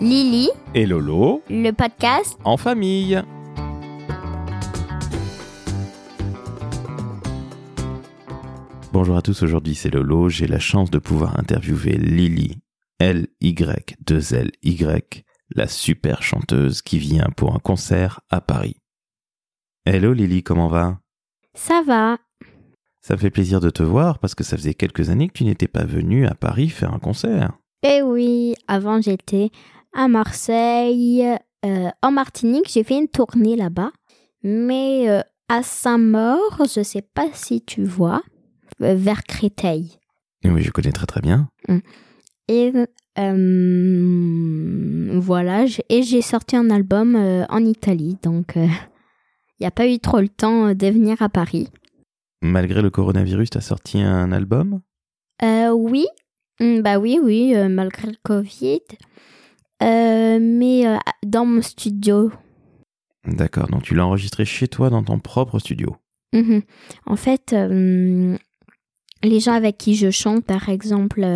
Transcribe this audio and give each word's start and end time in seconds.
Lily, 0.00 0.48
et 0.76 0.86
Lolo 0.86 1.42
le 1.50 1.72
podcast. 1.72 2.38
en 2.44 2.56
famille. 2.56 3.20
Bonjour 8.92 9.16
à 9.16 9.22
tous, 9.22 9.42
aujourd'hui 9.42 9.74
c'est 9.74 9.90
Lolo. 9.90 10.28
J'ai 10.28 10.46
la 10.46 10.60
chance 10.60 10.92
de 10.92 11.00
pouvoir 11.00 11.36
interviewer 11.36 11.98
Lily, 11.98 12.60
L-Y-2-L-Y, 13.00 13.24
la 15.50 15.66
super 15.66 16.22
chanteuse 16.22 16.80
qui 16.80 17.00
vient 17.00 17.30
pour 17.36 17.56
un 17.56 17.58
concert 17.58 18.20
à 18.30 18.40
Paris. 18.40 18.76
Hello 19.84 20.12
Lily, 20.12 20.44
comment 20.44 20.68
va? 20.68 21.00
Ça 21.54 21.82
va. 21.84 22.18
Ça 23.00 23.14
me 23.14 23.18
fait 23.18 23.30
plaisir 23.30 23.58
de 23.58 23.70
te 23.70 23.82
voir 23.82 24.20
parce 24.20 24.36
que 24.36 24.44
ça 24.44 24.56
faisait 24.56 24.74
quelques 24.74 25.10
années 25.10 25.26
que 25.26 25.32
tu 25.38 25.44
n'étais 25.44 25.66
pas 25.66 25.84
venue 25.84 26.24
à 26.28 26.36
Paris 26.36 26.68
faire 26.68 26.94
un 26.94 27.00
concert. 27.00 27.58
Eh 27.82 28.02
oui, 28.02 28.54
avant 28.66 29.00
j'étais 29.00 29.50
à 29.92 30.08
Marseille, 30.08 31.24
euh, 31.64 31.88
en 32.02 32.10
Martinique, 32.10 32.70
j'ai 32.70 32.84
fait 32.84 32.98
une 32.98 33.08
tournée 33.08 33.56
là-bas. 33.56 33.92
Mais 34.42 35.08
euh, 35.08 35.20
à 35.48 35.62
Saint-Maur, 35.62 36.62
je 36.74 36.82
sais 36.82 37.02
pas 37.02 37.28
si 37.32 37.62
tu 37.62 37.84
vois, 37.84 38.22
euh, 38.82 38.94
vers 38.94 39.24
Créteil. 39.24 39.98
Et 40.44 40.50
oui, 40.50 40.62
je 40.62 40.70
connais 40.70 40.92
très 40.92 41.06
très 41.06 41.20
bien. 41.20 41.48
Et 42.48 42.72
euh, 43.18 45.18
voilà, 45.20 45.64
et 45.88 46.02
j'ai 46.02 46.22
sorti 46.22 46.56
un 46.56 46.70
album 46.70 47.16
en 47.48 47.64
Italie, 47.64 48.16
donc 48.22 48.52
il 48.54 48.70
n'y 49.60 49.66
a 49.66 49.72
pas 49.72 49.88
eu 49.88 49.98
trop 49.98 50.20
le 50.20 50.28
temps 50.28 50.74
de 50.74 50.86
venir 50.86 51.20
à 51.20 51.28
Paris. 51.28 51.68
Malgré 52.40 52.80
le 52.80 52.90
coronavirus, 52.90 53.50
t'as 53.50 53.60
sorti 53.60 54.00
un 54.00 54.32
album? 54.32 54.80
Oui, 55.42 56.06
Mm, 56.60 56.80
bah 56.80 56.98
oui, 56.98 57.20
oui, 57.22 57.54
malgré 57.68 58.08
le 58.08 58.16
Covid. 58.24 58.80
Euh, 59.82 60.38
mais 60.40 60.86
euh, 60.86 60.96
dans 61.24 61.44
mon 61.44 61.62
studio. 61.62 62.32
D'accord, 63.26 63.68
donc 63.68 63.82
tu 63.82 63.94
l'as 63.94 64.06
enregistré 64.06 64.44
chez 64.44 64.68
toi 64.68 64.90
dans 64.90 65.02
ton 65.02 65.18
propre 65.18 65.58
studio. 65.58 65.96
Mhm. 66.32 66.62
En 67.06 67.16
fait, 67.16 67.52
euh, 67.52 68.36
les 69.22 69.40
gens 69.40 69.52
avec 69.52 69.78
qui 69.78 69.94
je 69.94 70.10
chante, 70.10 70.44
par 70.44 70.68
exemple, 70.68 71.26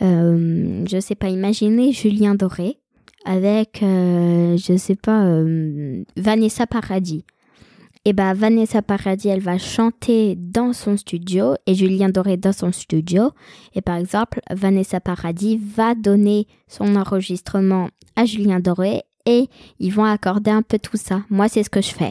je 0.00 0.98
sais 1.00 1.14
pas, 1.14 1.28
imaginez 1.28 1.92
Julien 1.92 2.34
Doré 2.34 2.78
avec, 3.24 3.78
je 3.80 4.74
sais 4.76 4.96
pas, 4.96 5.24
Vanessa 6.16 6.66
Paradis. 6.66 7.24
Et 8.04 8.12
ben 8.12 8.34
Vanessa 8.34 8.82
Paradis, 8.82 9.28
elle 9.28 9.40
va 9.40 9.58
chanter 9.58 10.34
dans 10.34 10.72
son 10.72 10.96
studio 10.96 11.54
et 11.66 11.74
Julien 11.74 12.08
Doré 12.08 12.36
dans 12.36 12.52
son 12.52 12.72
studio. 12.72 13.30
Et 13.74 13.80
par 13.80 13.96
exemple, 13.96 14.40
Vanessa 14.50 15.00
Paradis 15.00 15.56
va 15.56 15.94
donner 15.94 16.48
son 16.66 16.96
enregistrement 16.96 17.90
à 18.16 18.24
Julien 18.24 18.58
Doré 18.58 19.02
et 19.24 19.48
ils 19.78 19.92
vont 19.92 20.04
accorder 20.04 20.50
un 20.50 20.62
peu 20.62 20.80
tout 20.80 20.96
ça. 20.96 21.22
Moi, 21.30 21.48
c'est 21.48 21.62
ce 21.62 21.70
que 21.70 21.80
je 21.80 21.94
fais. 21.94 22.10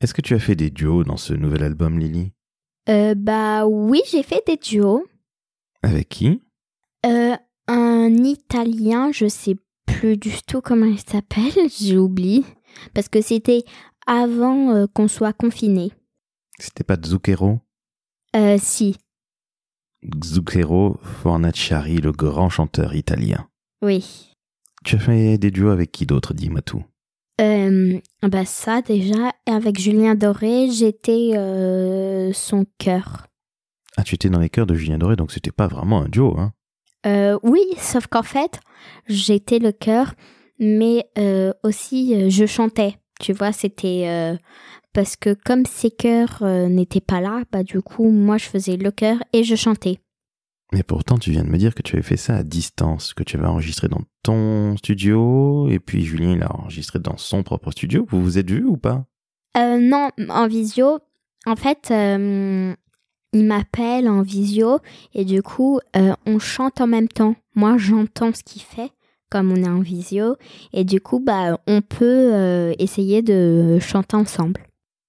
Est-ce 0.00 0.14
que 0.14 0.22
tu 0.22 0.34
as 0.34 0.38
fait 0.38 0.56
des 0.56 0.70
duos 0.70 1.04
dans 1.04 1.18
ce 1.18 1.34
nouvel 1.34 1.62
album, 1.62 1.98
Lily? 1.98 2.32
Euh, 2.88 3.14
bah 3.14 3.66
oui, 3.66 4.00
j'ai 4.10 4.22
fait 4.22 4.42
des 4.46 4.56
duos. 4.56 5.04
Avec 5.82 6.08
qui? 6.08 6.40
Euh, 7.04 7.36
un 7.68 8.14
Italien, 8.24 9.12
je 9.12 9.28
sais 9.28 9.56
plus 9.86 10.16
du 10.16 10.32
tout 10.46 10.62
comment 10.62 10.86
il 10.86 10.98
s'appelle, 10.98 11.68
j'ai 11.78 11.98
oublié. 11.98 12.44
Parce 12.94 13.08
que 13.08 13.20
c'était 13.20 13.64
avant 14.06 14.70
euh, 14.74 14.86
qu'on 14.92 15.08
soit 15.08 15.32
confiné. 15.32 15.92
C'était 16.58 16.84
pas 16.84 16.96
Zucchero? 17.02 17.60
Euh, 18.36 18.56
si, 18.60 18.96
Zucchero 20.24 20.98
Fornaciari, 21.22 21.96
le 21.98 22.12
grand 22.12 22.48
chanteur 22.48 22.94
italien. 22.94 23.48
oui. 23.82 24.28
Tu 24.84 24.96
as 24.96 24.98
fait 24.98 25.38
des 25.38 25.52
duos 25.52 25.70
avec 25.70 25.92
qui 25.92 26.06
d'autre, 26.06 26.34
dis-moi 26.34 26.60
tout? 26.60 26.82
Euh, 27.40 28.00
bah 28.20 28.44
ça 28.44 28.82
déjà, 28.82 29.32
avec 29.46 29.78
Julien 29.78 30.16
Doré, 30.16 30.70
j'étais 30.72 31.30
euh, 31.36 32.32
son 32.32 32.66
cœur. 32.78 33.28
Ah, 33.96 34.02
tu 34.02 34.16
étais 34.16 34.28
dans 34.28 34.40
les 34.40 34.48
chœurs 34.48 34.66
de 34.66 34.74
Julien 34.74 34.98
Doré, 34.98 35.14
donc 35.14 35.30
c'était 35.30 35.52
pas 35.52 35.68
vraiment 35.68 36.02
un 36.02 36.08
duo, 36.08 36.36
hein? 36.36 36.52
Euh, 37.06 37.38
oui, 37.44 37.60
sauf 37.78 38.08
qu'en 38.08 38.24
fait, 38.24 38.58
j'étais 39.06 39.60
le 39.60 39.70
cœur, 39.70 40.14
mais 40.58 41.08
euh, 41.16 41.52
aussi 41.62 42.28
je 42.28 42.44
chantais. 42.44 42.96
Tu 43.22 43.32
vois, 43.32 43.52
c'était 43.52 44.08
euh, 44.08 44.36
parce 44.92 45.14
que 45.14 45.32
comme 45.32 45.64
ces 45.64 45.92
chœurs 45.92 46.40
euh, 46.42 46.68
n'étaient 46.68 47.00
pas 47.00 47.20
là, 47.20 47.44
bah 47.52 47.62
du 47.62 47.80
coup, 47.80 48.10
moi 48.10 48.36
je 48.36 48.46
faisais 48.46 48.76
le 48.76 48.90
chœur 48.90 49.18
et 49.32 49.44
je 49.44 49.54
chantais. 49.54 50.00
Mais 50.72 50.82
pourtant, 50.82 51.18
tu 51.18 51.30
viens 51.30 51.44
de 51.44 51.48
me 51.48 51.56
dire 51.56 51.72
que 51.74 51.82
tu 51.82 51.94
avais 51.94 52.02
fait 52.02 52.16
ça 52.16 52.34
à 52.34 52.42
distance, 52.42 53.14
que 53.14 53.22
tu 53.22 53.36
avais 53.36 53.46
enregistré 53.46 53.86
dans 53.86 54.00
ton 54.24 54.76
studio, 54.76 55.68
et 55.68 55.78
puis 55.78 56.02
Julien, 56.02 56.32
il 56.32 56.42
a 56.42 56.52
enregistré 56.52 56.98
dans 56.98 57.16
son 57.16 57.44
propre 57.44 57.70
studio. 57.70 58.06
Vous 58.10 58.20
vous 58.20 58.38
êtes 58.38 58.50
vus 58.50 58.64
ou 58.64 58.76
pas? 58.76 59.04
Euh, 59.56 59.78
non, 59.78 60.08
en 60.30 60.48
visio, 60.48 60.98
en 61.46 61.54
fait, 61.54 61.90
euh, 61.92 62.74
il 63.32 63.44
m'appelle 63.44 64.08
en 64.08 64.22
visio 64.22 64.80
et 65.14 65.24
du 65.24 65.42
coup, 65.42 65.78
euh, 65.94 66.14
on 66.26 66.40
chante 66.40 66.80
en 66.80 66.88
même 66.88 67.08
temps. 67.08 67.36
Moi, 67.54 67.76
j'entends 67.78 68.32
ce 68.34 68.42
qu'il 68.42 68.62
fait 68.62 68.90
comme 69.32 69.50
on 69.50 69.56
est 69.56 69.68
en 69.68 69.80
visio 69.80 70.36
et 70.74 70.84
du 70.84 71.00
coup, 71.00 71.18
bah, 71.18 71.58
on 71.66 71.80
peut 71.80 72.34
euh, 72.34 72.74
essayer 72.78 73.22
de 73.22 73.78
chanter 73.80 74.14
ensemble. 74.14 74.60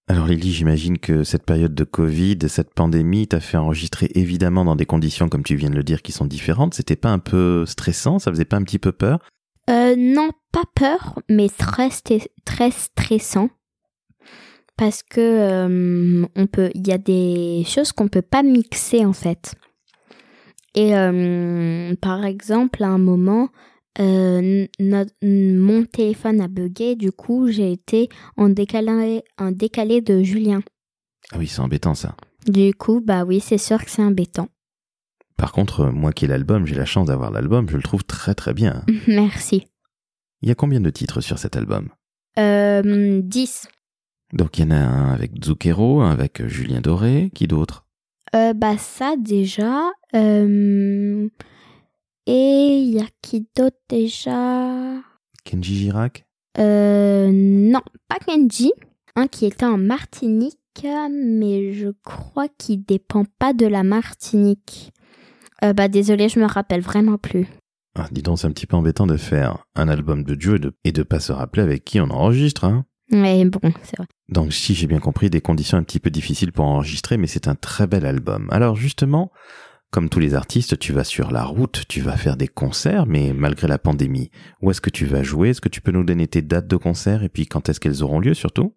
Alors 0.08 0.28
Lily, 0.28 0.54
j'imagine 0.54 0.98
que 0.98 1.26
cette 1.26 1.46
période 1.46 1.76
de 1.76 1.84
Covid, 1.84 2.38
cette 2.48 2.74
pandémie, 2.74 3.28
t'a 3.28 3.42
fait 3.42 3.58
enregistrer 3.58 4.10
évidemment 4.16 4.64
dans 4.64 4.78
des 4.78 4.86
conditions, 4.86 5.28
comme 5.28 5.44
tu 5.44 5.56
viens 5.56 5.70
de 5.70 5.76
le 5.76 5.84
dire, 5.84 6.02
qui 6.02 6.14
sont 6.14 6.26
différentes. 6.26 6.74
C'était 6.74 6.96
pas 6.96 7.10
un 7.10 7.20
peu 7.20 7.66
stressant? 7.66 8.18
Ça 8.18 8.32
faisait 8.32 8.46
pas 8.46 8.56
un 8.56 8.64
petit 8.64 8.80
peu 8.80 8.94
peur? 8.94 9.20
Euh, 9.70 9.96
non, 9.98 10.30
pas 10.54 10.64
peur, 10.74 11.20
mais 11.30 11.50
très, 11.50 11.90
très 12.46 12.72
stressant. 12.72 13.50
Parce 14.78 15.04
que 15.04 15.20
euh, 15.20 16.26
on 16.36 16.48
peut, 16.48 16.72
il 16.76 16.88
y 16.88 16.94
a 16.94 16.98
des 16.98 17.64
choses 17.66 17.92
qu'on 17.92 18.08
peut 18.08 18.22
pas 18.22 18.42
mixer 18.42 19.06
en 19.06 19.14
fait. 19.14 19.56
Et 20.76 20.96
euh, 20.96 21.94
par 22.02 22.26
exemple, 22.26 22.84
à 22.84 22.88
un 22.88 22.98
moment, 22.98 23.50
euh, 24.00 24.66
mon 25.22 25.86
téléphone 25.86 26.42
a 26.42 26.48
bugué, 26.48 26.96
du 26.96 27.12
coup, 27.12 27.48
j'ai 27.50 27.72
été 27.72 28.10
en 28.38 28.50
décalé, 28.50 29.22
en 29.38 29.52
décalé 29.52 30.02
de 30.02 30.24
Julien. 30.24 30.62
Ah 31.32 31.38
oui, 31.38 31.48
c'est 31.48 31.62
embêtant 31.62 31.96
ça. 31.96 32.16
Du 32.48 32.74
coup, 32.74 33.02
bah 33.02 33.24
oui, 33.24 33.40
c'est 33.40 33.58
sûr 33.58 33.84
que 33.84 33.90
c'est 33.90 34.02
embêtant. 34.04 34.50
Par 35.38 35.52
contre, 35.52 35.86
moi 35.88 36.14
qui 36.14 36.26
ai 36.26 36.28
l'album, 36.28 36.66
j'ai 36.66 36.76
la 36.76 36.86
chance 36.86 37.08
d'avoir 37.08 37.32
l'album, 37.32 37.70
je 37.70 37.76
le 37.78 37.84
trouve 37.84 38.04
très 38.04 38.36
très 38.36 38.54
bien. 38.54 38.84
Merci. 39.08 39.68
Il 40.42 40.50
y 40.50 40.52
a 40.52 40.56
combien 40.56 40.82
de 40.82 40.90
titres 40.90 41.22
sur 41.22 41.40
cet 41.40 41.56
album? 41.56 41.90
Euh, 42.38 43.22
10. 43.24 43.68
Donc 44.34 44.58
il 44.58 44.66
y 44.66 44.68
en 44.68 44.72
a 44.72 44.80
un 44.80 45.14
avec 45.14 45.44
Zucchero, 45.44 46.02
un 46.02 46.12
avec 46.12 46.46
Julien 46.48 46.82
Doré, 46.82 47.32
qui 47.34 47.48
d'autre? 47.48 47.86
Euh, 48.36 48.54
bah 48.54 48.78
ça 48.78 49.16
déjà. 49.18 49.92
Euh, 50.16 51.30
et 52.26 52.78
il 52.82 52.90
y 52.96 53.00
a 53.00 53.06
qui 53.22 53.48
d'autre 53.56 53.78
déjà? 53.90 54.96
Kenji 55.44 55.76
Girac? 55.78 56.26
Euh, 56.58 57.30
Non, 57.32 57.82
pas 58.08 58.18
Kenji. 58.26 58.72
Un 59.16 59.28
qui 59.28 59.46
était 59.46 59.66
en 59.66 59.78
Martinique, 59.78 60.58
mais 60.84 61.74
je 61.74 61.90
crois 62.04 62.48
qu'il 62.58 62.84
dépend 62.84 63.26
pas 63.40 63.54
de 63.54 63.68
la 63.68 63.84
Martinique. 63.84 64.92
Euh, 65.64 65.74
bah 65.74 65.88
désolé, 65.88 66.30
je 66.30 66.40
me 66.40 66.46
rappelle 66.46 66.82
vraiment 66.82 67.18
plus. 67.18 67.48
ah, 67.96 68.08
Dis 68.12 68.24
donc, 68.24 68.40
c'est 68.40 68.48
un 68.48 68.52
petit 68.52 68.66
peu 68.66 68.76
embêtant 68.76 69.06
de 69.06 69.18
faire 69.18 69.66
un 69.76 69.88
album 69.88 70.24
de 70.24 70.34
duo 70.36 70.56
et 70.56 70.60
de, 70.60 70.74
et 70.84 70.92
de 70.92 71.04
pas 71.04 71.20
se 71.20 71.32
rappeler 71.32 71.62
avec 71.62 71.84
qui 71.86 72.00
on 72.02 72.10
enregistre. 72.10 72.64
Hein 72.66 72.86
Mais 73.12 73.46
bon, 73.46 73.60
c'est 73.84 73.98
vrai. 73.98 74.08
Donc 74.30 74.52
si 74.52 74.74
j'ai 74.74 74.88
bien 74.88 75.00
compris, 75.00 75.30
des 75.30 75.42
conditions 75.42 75.78
un 75.78 75.84
petit 75.84 76.00
peu 76.00 76.10
difficiles 76.10 76.52
pour 76.52 76.66
enregistrer, 76.66 77.18
mais 77.18 77.28
c'est 77.28 77.48
un 77.48 77.56
très 77.56 77.86
bel 77.86 78.06
album. 78.06 78.48
Alors 78.52 78.76
justement, 78.76 79.32
comme 79.94 80.10
tous 80.10 80.20
les 80.20 80.34
artistes, 80.34 80.80
tu 80.80 80.92
vas 80.92 81.04
sur 81.04 81.30
la 81.30 81.44
route, 81.44 81.84
tu 81.88 82.02
vas 82.02 82.18
faire 82.18 82.36
des 82.36 82.48
concerts, 82.48 83.06
mais 83.06 83.32
malgré 83.32 83.68
la 83.68 83.78
pandémie, 83.78 84.32
où 84.60 84.72
est-ce 84.72 84.82
que 84.82 84.90
tu 84.90 85.06
vas 85.06 85.22
jouer? 85.22 85.50
Est-ce 85.50 85.62
que 85.62 85.70
tu 85.70 85.82
peux 85.82 85.92
nous 85.92 86.04
donner 86.04 86.26
tes 86.26 86.42
dates 86.42 86.66
de 86.66 86.78
concert 86.78 87.22
et 87.22 87.30
puis 87.30 87.46
quand 87.46 87.70
est-ce 87.70 87.80
qu'elles 87.80 88.02
auront 88.02 88.20
lieu 88.20 88.34
surtout? 88.34 88.74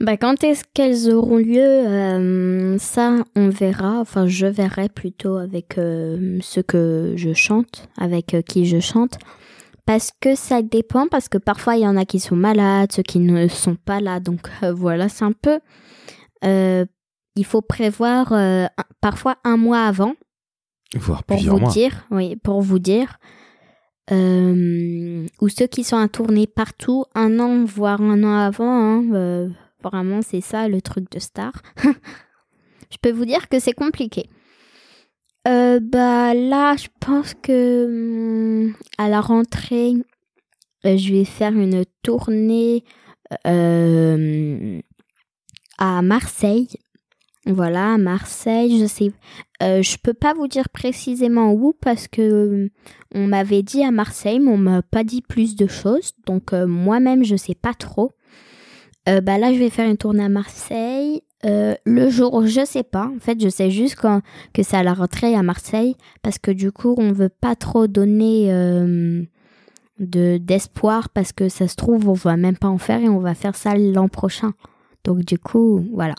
Bah 0.00 0.16
quand 0.16 0.42
est-ce 0.42 0.64
qu'elles 0.72 1.12
auront 1.12 1.36
lieu 1.36 1.60
euh, 1.60 2.78
Ça, 2.78 3.24
on 3.36 3.50
verra. 3.50 4.00
Enfin, 4.00 4.26
je 4.26 4.46
verrai 4.46 4.88
plutôt 4.88 5.36
avec 5.36 5.76
euh, 5.76 6.38
ce 6.40 6.60
que 6.60 7.12
je 7.14 7.34
chante, 7.34 7.86
avec 7.98 8.32
euh, 8.32 8.40
qui 8.40 8.64
je 8.64 8.80
chante. 8.80 9.18
Parce 9.84 10.12
que 10.18 10.34
ça 10.34 10.62
dépend, 10.62 11.08
parce 11.08 11.28
que 11.28 11.36
parfois 11.36 11.76
il 11.76 11.82
y 11.82 11.86
en 11.86 11.98
a 11.98 12.06
qui 12.06 12.20
sont 12.20 12.36
malades, 12.36 12.90
ceux 12.90 13.02
qui 13.02 13.18
ne 13.18 13.48
sont 13.48 13.76
pas 13.76 14.00
là. 14.00 14.18
Donc 14.18 14.48
euh, 14.62 14.72
voilà, 14.72 15.10
c'est 15.10 15.26
un 15.26 15.32
peu... 15.32 15.60
il 16.42 17.44
faut 17.44 17.60
prévoir 17.60 18.32
parfois 19.02 19.36
un 19.44 19.58
mois 19.58 19.84
avant 19.84 20.14
Voire 20.94 21.24
pour 21.24 21.36
plusieurs 21.36 21.54
vous 21.56 21.60
mois. 21.62 21.70
dire, 21.72 22.06
oui, 22.10 22.36
pour 22.36 22.60
vous 22.62 22.78
dire. 22.78 23.18
Euh, 24.12 25.26
ou 25.40 25.48
ceux 25.48 25.66
qui 25.66 25.82
sont 25.82 25.96
à 25.96 26.08
tourner 26.08 26.46
partout, 26.46 27.04
un 27.14 27.38
an, 27.40 27.64
voire 27.64 28.00
un 28.02 28.22
an 28.22 28.36
avant. 28.36 28.68
hein, 29.00 29.04
euh, 29.14 29.48
vraiment, 29.82 30.20
c'est 30.22 30.40
ça 30.42 30.68
le 30.68 30.80
truc 30.82 31.10
de 31.10 31.18
star. 31.18 31.52
Je 32.90 32.98
peux 33.00 33.10
vous 33.10 33.24
dire 33.24 33.48
que 33.48 33.58
c'est 33.58 33.72
compliqué. 33.72 34.28
Euh, 35.48 35.80
bah 35.80 36.32
là, 36.32 36.74
je 36.76 36.86
pense 37.00 37.34
que 37.34 38.66
hum, 38.66 38.74
à 38.98 39.08
la 39.08 39.20
rentrée, 39.20 39.94
je 40.84 41.12
vais 41.12 41.24
faire 41.24 41.52
une 41.52 41.84
tournée 42.02 42.84
à 43.44 43.52
Marseille. 46.02 46.68
Voilà, 47.46 47.98
Marseille, 47.98 48.80
je 48.80 48.86
sais, 48.86 49.12
euh, 49.62 49.82
je 49.82 49.98
peux 50.02 50.14
pas 50.14 50.32
vous 50.32 50.48
dire 50.48 50.68
précisément 50.70 51.52
où 51.52 51.74
parce 51.78 52.08
que 52.08 52.70
on 53.14 53.26
m'avait 53.26 53.62
dit 53.62 53.84
à 53.84 53.90
Marseille, 53.90 54.40
mais 54.40 54.50
on 54.50 54.56
m'a 54.56 54.82
pas 54.82 55.04
dit 55.04 55.20
plus 55.20 55.54
de 55.54 55.66
choses. 55.66 56.12
Donc 56.26 56.52
moi-même, 56.52 57.22
je 57.22 57.36
sais 57.36 57.54
pas 57.54 57.74
trop. 57.74 58.12
bah 59.06 59.38
là, 59.38 59.52
je 59.52 59.58
vais 59.58 59.68
faire 59.68 59.88
une 59.88 59.98
tournée 59.98 60.24
à 60.24 60.30
Marseille. 60.30 61.22
le 61.42 62.08
jour, 62.08 62.46
je 62.46 62.64
sais 62.64 62.82
pas. 62.82 63.10
En 63.14 63.20
fait, 63.20 63.38
je 63.42 63.50
sais 63.50 63.70
juste 63.70 63.96
que 63.96 64.62
c'est 64.62 64.76
à 64.78 64.82
la 64.82 64.94
rentrée 64.94 65.34
à 65.34 65.42
Marseille 65.42 65.96
parce 66.22 66.38
que 66.38 66.50
du 66.50 66.72
coup, 66.72 66.94
on 66.96 67.12
veut 67.12 67.28
pas 67.28 67.56
trop 67.56 67.86
donner 67.86 68.48
de 69.98 70.38
d'espoir 70.38 71.08
parce 71.10 71.32
que 71.32 71.48
ça 71.48 71.68
se 71.68 71.76
trouve 71.76 72.08
on 72.08 72.14
va 72.14 72.36
même 72.36 72.56
pas 72.56 72.68
en 72.68 72.78
faire 72.78 73.00
et 73.00 73.08
on 73.08 73.20
va 73.20 73.34
faire 73.34 73.54
ça 73.54 73.76
l'an 73.76 74.08
prochain. 74.08 74.52
Donc 75.04 75.18
du 75.24 75.38
coup, 75.38 75.84
voilà. 75.92 76.14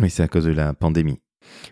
Oui, 0.00 0.10
c'est 0.10 0.22
à 0.22 0.28
cause 0.28 0.44
de 0.44 0.52
la 0.52 0.72
pandémie. 0.72 1.20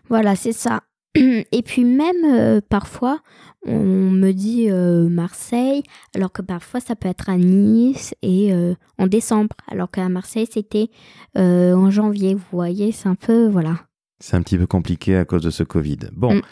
Voilà, 0.08 0.36
c'est 0.36 0.52
ça. 0.52 0.82
Et 1.16 1.62
puis 1.62 1.84
même 1.84 2.24
euh, 2.24 2.60
parfois, 2.66 3.20
on 3.66 4.10
me 4.10 4.30
dit 4.32 4.70
euh, 4.70 5.08
Marseille, 5.08 5.82
alors 6.14 6.32
que 6.32 6.42
parfois 6.42 6.80
ça 6.80 6.94
peut 6.94 7.08
être 7.08 7.28
à 7.28 7.36
Nice 7.36 8.14
et 8.22 8.52
euh, 8.52 8.74
en 8.96 9.06
décembre, 9.06 9.56
alors 9.68 9.90
qu'à 9.90 10.08
Marseille 10.08 10.46
c'était 10.50 10.88
en 11.34 11.90
janvier. 11.90 12.34
Vous 12.34 12.44
voyez, 12.52 12.92
c'est 12.92 13.08
un 13.08 13.16
peu 13.16 13.48
voilà. 13.48 13.80
C'est 14.20 14.36
un 14.36 14.42
petit 14.42 14.58
peu 14.58 14.66
compliqué 14.66 15.16
à 15.16 15.24
cause 15.24 15.42
de 15.42 15.50
ce 15.50 15.62
Covid. 15.62 15.98
Bon, 16.12 16.36
mm. 16.36 16.42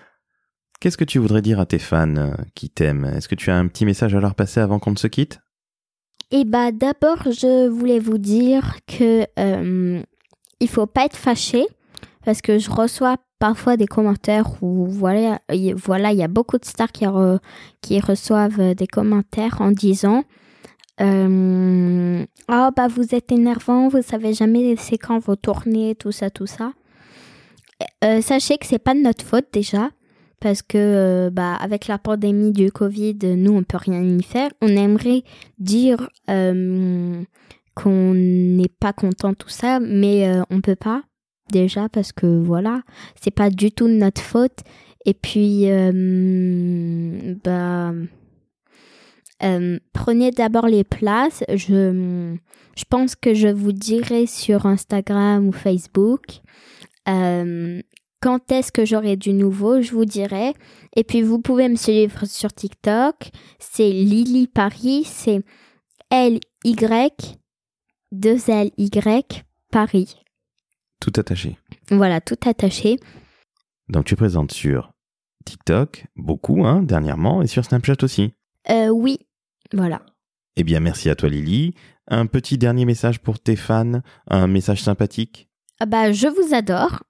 Qu'est-ce 0.81 0.97
que 0.97 1.05
tu 1.05 1.19
voudrais 1.19 1.43
dire 1.43 1.59
à 1.59 1.67
tes 1.67 1.81
fans 1.81 2.33
qui 2.55 2.71
t'aiment? 2.71 3.05
Est-ce 3.05 3.29
que 3.29 3.35
tu 3.35 3.51
as 3.51 3.57
un 3.57 3.67
petit 3.67 3.85
message 3.85 4.15
à 4.15 4.21
leur 4.21 4.37
passer 4.37 4.61
avant 4.61 4.79
qu'on 4.79 4.93
ne 4.93 4.97
se 4.97 5.09
quitte? 5.09 5.41
Eh 6.31 6.45
bah 6.45 6.71
d'abord, 6.71 7.25
je 7.25 7.67
voulais 7.69 7.99
vous 7.99 8.19
dire 8.19 8.77
que 8.87 9.27
il 10.61 10.69
faut 10.69 10.87
pas 10.87 11.05
être 11.05 11.17
fâché 11.17 11.65
parce 12.25 12.43
que 12.43 12.59
je 12.59 12.71
reçois 12.71 13.17
parfois 13.39 13.77
des 13.77 13.87
commentaires 13.87 14.63
où 14.63 14.87
voilà, 14.87 15.41
voilà, 15.77 16.13
il 16.13 16.19
y 16.19 16.23
a 16.23 16.29
beaucoup 16.29 16.59
de 16.59 16.65
stars 16.65 16.93
qui, 16.93 17.07
qui 17.81 18.01
reçoivent 18.01 18.75
des 18.75 18.87
commentaires 18.87 19.61
en 19.61 19.71
disant 19.71 20.25
euh, 21.01 22.27
oh 22.51 22.69
bah 22.77 22.89
vous 22.89 23.15
êtes 23.15 23.31
énervant, 23.31 23.89
vous 23.89 24.03
savez 24.03 24.35
jamais 24.35 24.75
c'est 24.77 24.99
quand 24.99 25.19
vous 25.21 25.37
tournez, 25.37 25.95
tout 25.95 26.13
ça, 26.13 26.31
tout 26.31 26.47
ça. 26.47 26.73
Euh, 28.05 28.21
sachez 28.21 28.59
que 28.59 28.67
c'est 28.67 28.81
pas 28.81 28.95
de 28.95 29.01
notre 29.01 29.25
faute 29.25 29.47
déjà 29.53 29.91
parce 30.41 30.63
que 30.63 30.79
euh, 30.79 31.31
bah 31.31 31.55
avec 31.55 31.87
la 31.87 31.99
pandémie 31.99 32.53
du 32.53 32.73
Covid, 32.73 33.19
nous 33.37 33.53
on 33.53 33.63
peut 33.63 33.79
rien 33.79 34.03
y 34.03 34.23
faire. 34.23 34.51
On 34.61 34.69
aimerait 34.69 35.23
dire 35.59 36.09
euh, 36.29 37.23
qu'on 37.81 38.15
n'est 38.15 38.71
pas 38.81 38.93
content 38.93 39.35
tout 39.35 39.49
ça, 39.49 39.79
mais 39.81 40.29
euh, 40.29 40.43
on 40.51 40.61
peut 40.61 40.77
pas 40.77 41.03
déjà 41.53 41.89
parce 41.89 42.13
que 42.13 42.27
voilà, 42.27 42.83
c'est 43.21 43.31
pas 43.31 43.51
du 43.51 43.73
tout 43.73 43.89
notre 43.89 44.21
faute. 44.21 44.59
Et 45.07 45.15
puis 45.15 45.67
bah 47.45 47.93
prenez 49.95 50.31
d'abord 50.33 50.67
les 50.67 50.85
places. 50.85 51.45
Je 51.55 52.37
je 52.79 52.85
pense 52.89 53.17
que 53.17 53.35
je 53.35 53.49
vous 53.49 53.73
dirai 53.73 54.27
sur 54.27 54.67
Instagram 54.67 55.49
ou 55.49 55.53
Facebook. 55.53 56.41
Euh, 57.09 57.83
quand 58.21 58.53
est-ce 58.53 58.71
que 58.71 58.85
j'aurai 58.85 59.17
du 59.17 59.33
nouveau, 59.33 59.83
je 59.83 59.91
vous 59.91 60.05
dirai. 60.05 60.55
Et 60.95 61.03
puis 61.03 61.23
vous 61.23 61.41
pouvez 61.41 61.69
me 61.69 61.75
suivre 61.75 62.25
sur 62.25 62.53
TikTok. 62.53 63.31
C'est 63.59 63.91
Lily 63.91 64.47
Paris, 64.47 65.03
c'est 65.05 65.41
L-Y, 66.11 67.37
2-L-Y, 68.13 69.45
Paris. 69.71 70.17
Tout 71.01 71.13
attaché. 71.17 71.57
Voilà, 71.91 72.21
tout 72.21 72.39
attaché. 72.45 72.99
Donc 73.89 74.05
tu 74.05 74.17
présentes 74.17 74.53
sur 74.53 74.93
TikTok, 75.45 76.07
beaucoup, 76.17 76.67
hein, 76.67 76.83
dernièrement, 76.83 77.43
et 77.43 77.47
sur 77.47 77.65
Snapchat 77.65 78.03
aussi. 78.03 78.35
Euh, 78.71 78.89
oui, 78.89 79.19
voilà. 79.73 80.03
Eh 80.57 80.65
bien, 80.65 80.81
merci 80.81 81.09
à 81.09 81.15
toi 81.15 81.29
Lily. 81.29 81.75
Un 82.09 82.27
petit 82.27 82.59
dernier 82.59 82.85
message 82.85 83.21
pour 83.21 83.39
tes 83.39 83.57
fans, 83.57 84.01
un 84.29 84.47
message 84.47 84.83
sympathique. 84.83 85.49
Ah 85.81 85.87
bah, 85.87 86.13
je 86.13 86.27
vous 86.27 86.55
adore. 86.55 87.03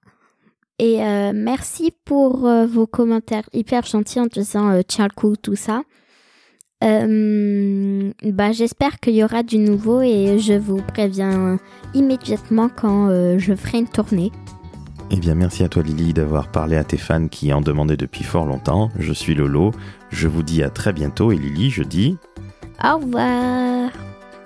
Et 0.77 1.03
euh, 1.03 1.31
merci 1.33 1.91
pour 2.05 2.47
euh, 2.47 2.65
vos 2.65 2.87
commentaires 2.87 3.49
hyper 3.51 3.85
gentils 3.85 4.19
en 4.19 4.27
disant 4.27 4.71
euh, 4.71 4.81
tiens 4.87 5.07
le 5.07 5.13
coup, 5.13 5.35
tout 5.35 5.55
ça. 5.55 5.83
Bah, 6.81 8.51
J'espère 8.51 8.99
qu'il 8.99 9.15
y 9.15 9.23
aura 9.23 9.43
du 9.43 9.57
nouveau 9.57 10.01
et 10.01 10.39
je 10.39 10.53
vous 10.53 10.81
préviens 10.81 11.57
immédiatement 11.93 12.69
quand 12.69 13.09
je 13.37 13.53
ferai 13.55 13.79
une 13.79 13.87
tournée. 13.87 14.31
Eh 15.11 15.17
bien, 15.17 15.33
merci 15.33 15.63
à 15.63 15.69
toi 15.69 15.81
Lily 15.81 16.13
d'avoir 16.13 16.51
parlé 16.51 16.77
à 16.77 16.83
tes 16.83 16.97
fans 16.97 17.27
qui 17.27 17.51
en 17.51 17.61
demandaient 17.61 17.97
depuis 17.97 18.23
fort 18.23 18.45
longtemps. 18.45 18.89
Je 18.99 19.11
suis 19.11 19.33
Lolo. 19.33 19.71
Je 20.11 20.27
vous 20.27 20.43
dis 20.43 20.61
à 20.61 20.69
très 20.69 20.93
bientôt 20.93 21.31
et 21.31 21.37
Lily, 21.37 21.71
je 21.71 21.83
dis... 21.83 22.17
Au 22.83 22.97
revoir. 22.97 23.89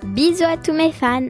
Bisous 0.06 0.44
à 0.44 0.56
tous 0.56 0.72
mes 0.72 0.90
fans. 0.90 1.28